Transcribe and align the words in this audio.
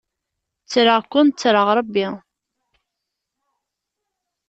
Ttreɣ-ken 0.63 1.27
ttreɣ 1.29 1.67
Ṛebbi. 1.77 2.07